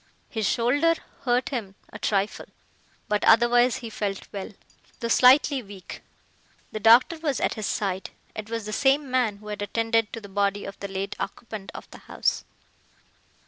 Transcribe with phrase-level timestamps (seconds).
[0.29, 0.95] His shoulder
[1.25, 2.47] hurt him a trifle,
[3.07, 4.51] but otherwise he felt well,
[4.99, 6.01] though slightly weak.
[6.71, 8.09] The doctor was at his side.
[8.35, 11.69] It was the same man who had attended to the body of the late occupant
[11.75, 12.43] of the house.